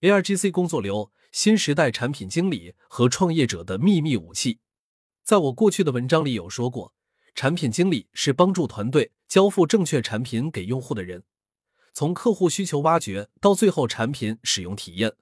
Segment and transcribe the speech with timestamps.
[0.00, 4.60] AIGC 工作流，新时代产品经理和创业者的秘密武器。
[5.24, 6.94] 在我过去的文章里有说过，
[7.34, 11.24] 产品经理是帮助团队交付正确产品给用户的人。
[11.92, 15.12] 从客户需求挖掘到最后产品使用体验，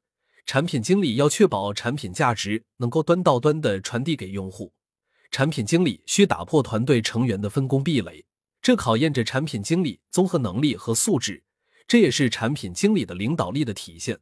[0.44, 4.74] 产品经理要确保产品价值能够端到端的传递给用户。
[5.30, 8.26] 产品经理需打破团队成员的分工壁垒，
[8.60, 11.44] 这考验着产品经理综合能力和素质，
[11.88, 14.20] 这也是产品经理的领导力的体现。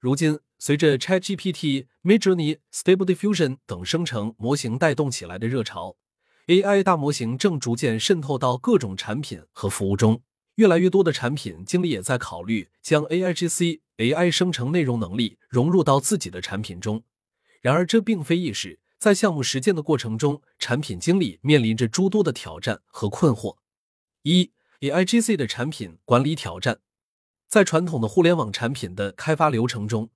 [0.00, 5.96] 如今，随着 ChatGPT、Midjourney、Stable Diffusion 等生成模型带动起来的热潮
[6.46, 10.22] ，AI 大模型正逐渐渗透到各种产品和服务中。
[10.54, 17.02] 越来越多的产品经理也在考虑将 AIGC、AI 生成内容能力融入到自己的产品中。
[17.60, 18.78] 然而，这并非易事。
[18.98, 23.56] 在项目实践的过程中，产品经理面临着诸多的挑战和困惑。
[24.22, 26.78] 一、AIGC 的产品管理挑战。
[27.48, 30.10] 在传统的互联网产品的开发流程中，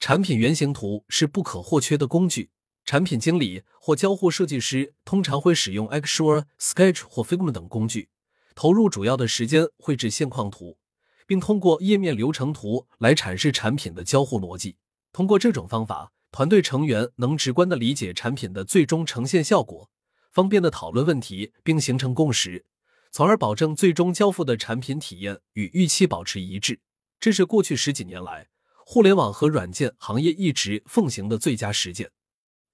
[0.00, 2.50] 产品原型图是不可或缺的工具。
[2.86, 8.08] 产品经理或交互设计师通常会使用 Axure、Sketch 或 Figma 等工具。
[8.54, 10.78] 投入主要的时间绘制现况图，
[11.26, 14.78] 并通过页面流程图来阐释产品的交互逻辑。
[15.12, 19.90] 通过这种方法，团队成员能直观的理解产品的最终呈现效果，
[20.32, 22.64] 方便的讨论问题并形成共识，
[23.12, 26.80] 从而保证最终交付的产品体验与预期保持一致。
[27.20, 28.48] 这是过去十几年来
[28.84, 32.10] 互联网和软件行业一直奉行的最佳实践。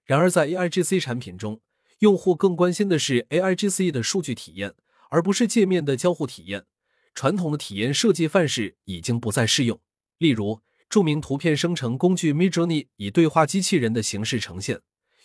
[0.05, 1.61] 然而，在 AIGC 产品中，
[2.01, 4.75] 用户更关心的是 AIGC 的数据体验。
[5.11, 6.67] 而不是界面的交互体验，
[7.15, 9.79] 传统的体验设计范式已经不再适用。
[10.19, 14.81] 例如，著名图片生成工具 Midjourney 以对话机器人的形式呈现，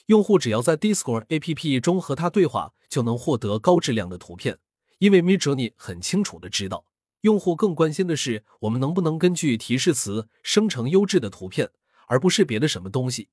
[0.06, 4.60] 用户只要在 Discord APP 中和它对话，就能获得高质量的图片。
[5.00, 6.86] 因为 Midjourney 很清楚的知道，
[7.22, 11.72] 用户更关心的是我们能不能根据提示词生成优质的图片，
[12.08, 13.30] 而不是别的什么东西。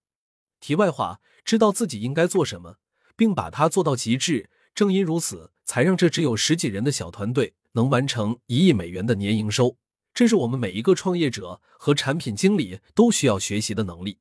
[0.59, 2.79] 题外话，知道自己应该做什么，
[3.17, 4.51] 并把它做到极致。
[4.75, 9.77] 正因如此，才让这只有十几人的小团队能完成一亿美元的年营收。
[10.13, 14.19] 这是我们每一个创业者和产品经理都需要学习的能力。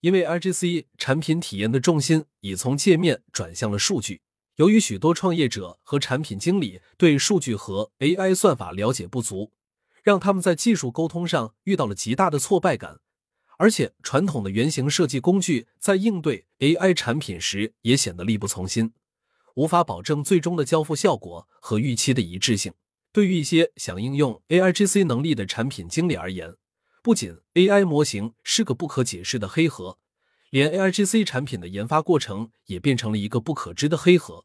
[0.00, 4.22] 因为 IGC 产品体验的重心已从界面转向了数据。
[4.56, 9.52] 由于许多创业者和产品经理对数据和 AI 算法了解不足，
[10.02, 13.00] 让他们在技术沟通上遇到了极大的挫败感。
[13.56, 18.92] 而且，传统的原型设计工具在应对 AI 产品时也显得力不从心。
[19.54, 22.72] 无法保证最终的交付效果和预期的一致性。
[23.12, 26.56] 对于一些想应用 AIGC 能力的产品经理而言，
[27.02, 29.98] 不仅 AI 模型是个不可解释的黑盒，
[30.52, 34.44] 连 AIGC 产品的研发过程也变成了一个不可知的黑盒。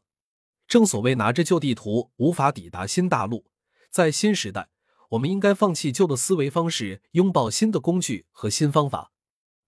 [0.66, 3.44] 正所谓拿着旧地图无法抵达新大陆，
[3.90, 4.70] 在新时代，
[5.10, 9.12] 我们应该放弃旧的思维方式，拥抱新的工具和新方法。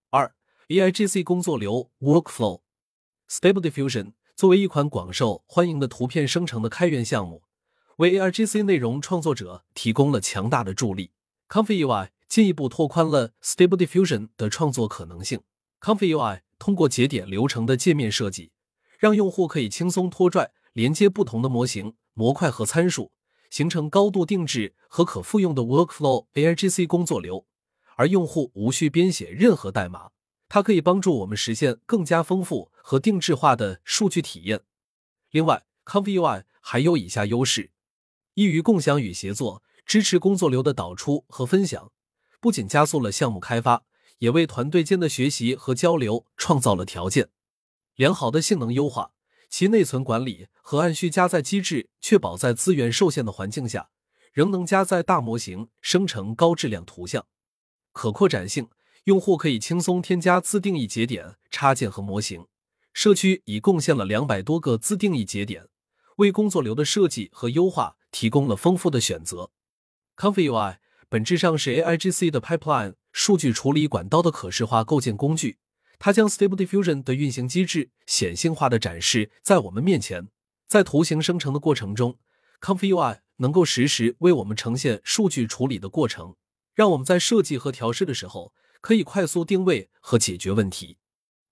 [0.09, 0.33] 二、
[0.69, 2.61] AIGC 工作流 Workflow
[3.29, 4.13] Stable Diffusion。
[4.35, 7.43] 作为一款广受欢迎的图片生成的开源项目，
[7.97, 11.11] 为 AIGC 内容创作者提供了强大的助力。
[11.47, 15.43] Comfy UI 进一步拓宽了 Stable Diffusion 的创作可能性。
[15.81, 18.51] Comfy UI 通过节点流程的界面设计，
[18.99, 23.11] 让用户可以轻松拖拽、连接不同的模型、模块和参数，
[23.49, 27.47] 形成高度定制和可复用的 Workflow AIGC 工作流，
[27.95, 30.11] 而用户无需编写任何代码。
[30.47, 34.61] 它可以帮助我们实现更加丰富和定制化的数据体验。
[35.31, 37.71] 另外 c o n v UI 还有以下优势：
[38.35, 41.91] 易于共享与协作，支持工作流的导出和分享，
[42.39, 43.83] 不仅加速了项目开发，
[44.21, 47.29] 也为团队间的学习和交流创造了条件。
[47.95, 49.11] 良好的性能优化，
[49.49, 53.89] 其内存管理和按需加载机制，确保在资源受限的环境下，
[54.33, 57.27] 仍能加载大模型，生成高质量图像。
[57.91, 58.69] 可扩展性。
[59.05, 62.45] 用户可以轻松添加自定义节点、插件和模型。
[62.93, 65.67] 社区已贡献了两百多个自定义节点，
[66.17, 69.49] 为工作流的设计和优化提供了丰富的选择。
[70.15, 70.77] Comfy UI
[71.09, 75.57] 本质上是 AIGC 的 pipeline 数据处理管道的可视化构建工具，
[75.99, 80.29] 它将 Stable Diffusion 的运行机制显性化的展示在我们面前。
[80.67, 82.17] 在图形生成的过程中
[82.61, 86.35] ，Comfy UI 能够实时为我们呈现数据处理的过程，
[86.73, 88.53] 让我们在设计和调试的时候。
[88.83, 90.97] 可以快速定位和解决问题。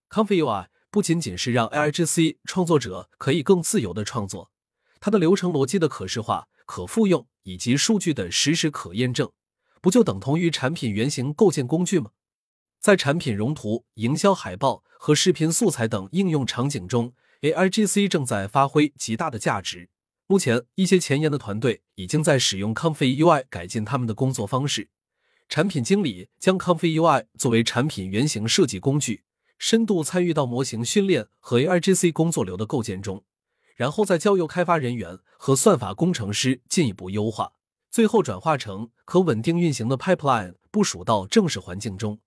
[0.10, 4.50] Comfy UI 不仅仅是让 AIGC 创作者可以更自由的创作，
[5.00, 9.32] 它的流程逻辑的可视化、可复用以及数据的实时可验证，
[9.82, 12.12] 不就等同于产品原型构建工具吗？
[12.80, 19.90] 在产品融图、营销海报和视频素材等应用场景中，AIGC 正在发挥极大的价值。
[20.28, 24.90] 目前，一些前沿的团队已经在使用 Comfy UI 改进他们的工作方式。
[25.50, 29.24] 产品经理将 Comfy UI 作为产品原型设计工具，
[29.58, 33.24] 深度参与到模型训练和 AIGC 工作流的构建中，
[33.76, 37.54] 然后再交由开发人员和算法工程师进一步优化，
[37.90, 42.20] 最后转化成可稳定运行的 pipeline，部署到正式环境中。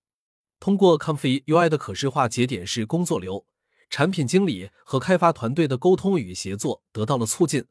[0.58, 3.46] 通过 Comfy UI 的可视化节点式工作流，
[3.90, 7.66] 产品经理和开发团队的沟通与协作得到了促进。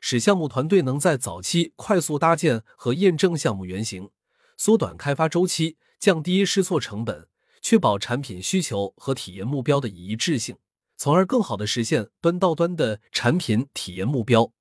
[0.00, 4.10] 使项目团队能在早期快速搭建和验证项目原型，
[4.56, 7.28] 缩短开发周期，降低试错成本，
[7.60, 10.56] 确保产品需求和体验目标的一致性，
[10.96, 14.52] 从而更好的实现端到端的产品体验目标。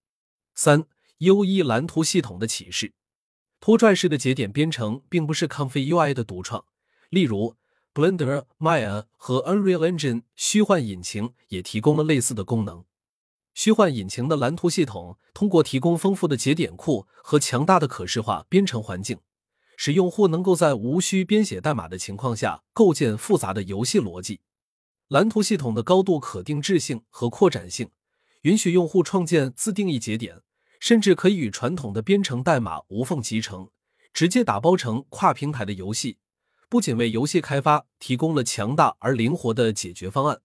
[0.53, 0.85] 三、
[1.23, 2.94] U E 蓝图系统的启示，
[3.59, 6.65] 拖拽式的节点编程并不是 Comfy UI 的独创，
[7.12, 7.56] 例如
[7.94, 12.85] Blender、Maya 和 Unreal Engine 虚幻引擎也提供了类似的功能。
[13.53, 19.19] 虚幻引擎的蓝图系统通过提供丰富的节点库和强大的可视化编程环境，
[19.77, 24.39] 使用户能够在无需编写代码的情况下构建复杂的游戏逻辑。
[25.07, 27.91] 蓝图系统的高度可定制性和扩展性，
[28.41, 30.41] 允许用户创建自定义节点，
[30.81, 33.69] 甚至可以与传统的编程代码无缝集成，
[34.11, 36.17] 直接打包成跨平台的游戏。
[36.67, 40.41] 不仅为游戏开发提供了强大而灵活的解决方案。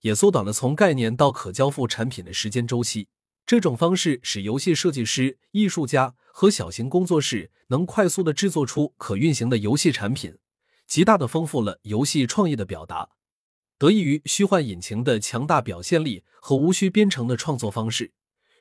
[0.00, 3.08] 也缩短了从概念到可交付产品的时间周期。
[3.46, 10.36] 这种方式使游戏设计师、艺术家和小型工作室能快速的制作出可运行的游戏产品，
[10.86, 13.10] 极大的丰富了游戏创意的表达。
[13.78, 18.12] 得益于虚幻引擎的强大表现力和无需编程的创作方式，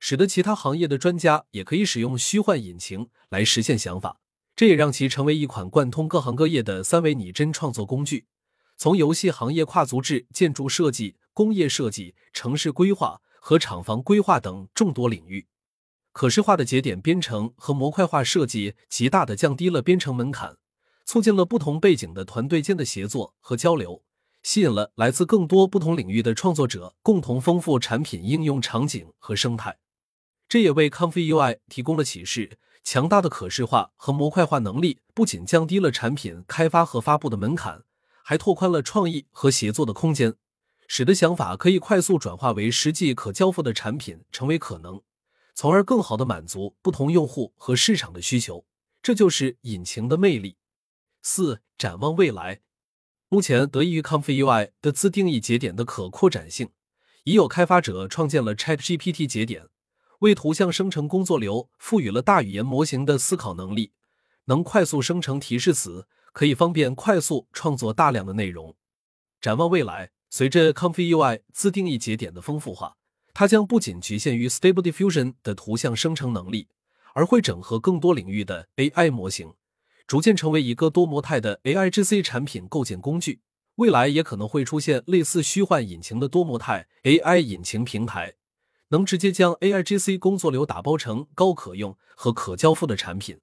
[0.08, 4.20] 使得其他行业的专家也可以使用虚幻引擎来实现想法。
[4.56, 8.28] 这也让其成为一款贯通各行各业的三维拟真创作工具。
[8.78, 15.48] 从游戏行业跨足至建筑设计、工业设计、城市规划和厂房规划等众多领域，
[16.12, 20.56] 可视化的节点编程和模块化设计极大的降低了编程门槛，
[21.04, 24.04] 促进了不同背景的团队间的协作和交流，
[24.44, 29.76] 吸引了来自更多不同领域的创作者，共同丰富产品应用场景和生态。
[30.48, 37.84] 这也为 Comfy UI 提供了启示：强大的可视化和模块化能力不仅降低了产品开发和发布的门槛。
[38.28, 40.34] 还拓宽了创意和协作的空间，
[40.88, 45.00] 使得想法可以快速转化为实际可交付的产品成为可能，
[45.54, 48.66] 从而更好的满足不同用户和市场的需求。
[49.04, 50.58] 这就是引擎的魅力。
[51.22, 52.62] 四、展望未来，
[53.30, 56.72] 目前得益于 Comfy UI 的自定义节点的可扩展性，
[57.26, 59.68] 已有开发者创建了 ChatGPT 节点，
[60.20, 63.92] 为图像生成工作流赋予了大语言模型的思考能力，
[64.46, 66.08] 能快速生成提示词。
[66.36, 68.76] 可以方便快速创作大量的内容。
[69.40, 72.98] 展望未来，随着 Comfy UI 自定义节点的丰富化，
[73.34, 76.68] 它将不仅局限于 Stable Diffusion 的图像生成能力，
[77.14, 79.54] 而会整合更多领域的 AI 模型，
[80.06, 83.40] 逐渐成为一个多模态的 AIGC 产品构建工具。
[83.76, 88.34] 未来也可能会出现类似虚幻引擎的多模态 AI 引擎平台，
[88.96, 93.42] 能直接将 AIGC 工作流打包成高可用和可交付的产品。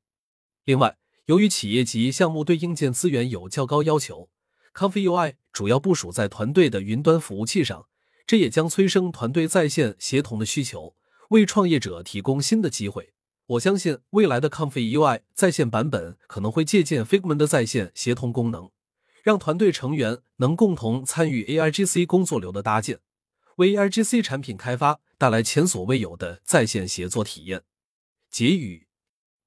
[0.64, 0.96] 另外，
[1.26, 4.30] 由于企业级项目对硬件资源有较高要求
[4.74, 7.84] ，Comfy UI 主要部署在团队的云端服务器上，
[8.26, 10.94] 这也将催生团队在线协同的需求，
[11.28, 13.12] 为创业者提供新的机会。
[13.48, 18.70] 我相信未来的 Comfy UI 在线版本可能会借鉴 Figma 的在线协同功能，
[19.22, 23.00] 让团队成员能共同参与 AIGC 工作流的搭建，
[23.56, 27.62] 为 AIGC 产品开发带来前所未有的在线协作体验。
[28.28, 28.88] 结语。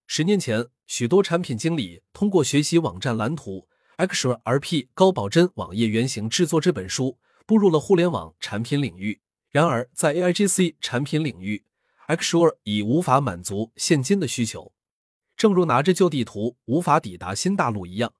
[0.07, 3.67] 十年前，许多产品经理通过学习网站蓝图、
[3.97, 9.19] Xure R P 高保真网页原型制作这本书，步入了互联网产品领域。
[9.51, 11.65] 然而，在 AIGC 产品领域
[12.07, 14.71] ，Xure 已无法满足现今的需求。
[15.35, 18.13] 正如拿着旧地图无法抵达新大陆一样，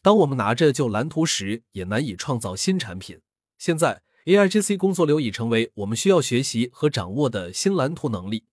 [0.00, 3.20] 当我们拿着旧蓝图时，也难以创造新产品。
[3.58, 8.44] 现在，AIGC 工作流已成为我们需要学习和掌握的新蓝图能力。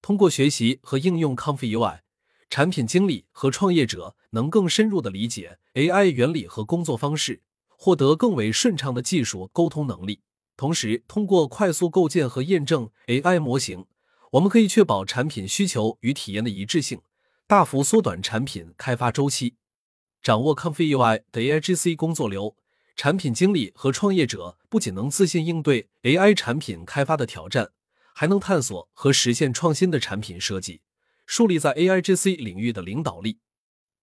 [0.00, 2.00] 通过学习和应用 Comfy UI。
[2.50, 10.22] 产品经理和创业者能更深入的理解 AI 原理和工作方式，获得更为顺畅的技术沟通能力。
[10.56, 13.84] 同时，通过快速构建和验证 AI 模型，
[14.32, 17.02] 我们可以确保产品需求与体验的一致性，
[17.46, 19.56] 大幅缩短产品开发周期。
[20.22, 22.56] 掌握 Comfy UI 的 AIGC 工作流，
[22.98, 27.70] 产品经理和创业者不仅能自信应对 AI 产品开发的挑战，
[28.12, 30.80] 还能探索和实现创新的产品设计。
[31.24, 33.38] 树立在 AIGC 领域的领导力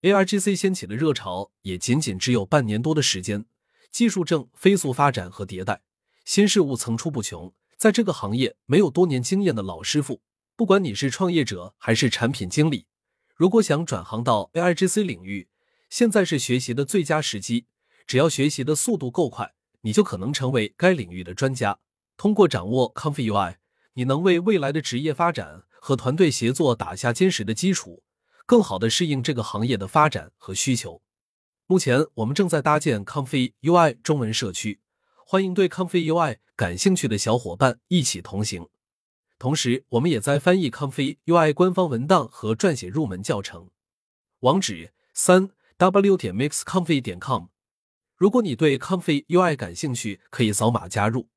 [0.00, 3.44] ，AIGC 掀起的热潮也仅仅只有半年多的时间，
[3.92, 5.82] 技术正飞速发展和迭代，
[6.24, 7.52] 新事物层出不穷。
[7.76, 10.22] 在这个行业，没有多年经验的老师傅。
[10.56, 12.86] 不管你是创业者还是产品经理，
[13.34, 15.48] 如果想转行到 AIGC 领域，
[15.90, 17.66] 现在是学习的最佳时机，
[18.06, 21.78] 只要学习的速度够快，你就可能成为该领域的专家。
[22.16, 23.56] 通过掌握 Comfy UI，
[23.94, 28.02] 你能为未来的职业发展和团队协作打下坚实的基础，
[28.46, 31.02] 更好的适应这个行业的发展和需求。
[31.66, 34.80] 目前，我们正在搭建 Comfy UI 中文社区，
[35.26, 38.68] 欢迎对 Comfy UI 感兴趣的小伙伴一起同行。
[39.38, 43.68] 同时，我们也在翻译 Comfy UI 官方文档和撰写入门教程。
[44.40, 47.46] 网址：三 w 点 mixcomfy 点 com。
[48.16, 51.28] 如果你对 Comfy UI 感兴趣，可以扫码加入。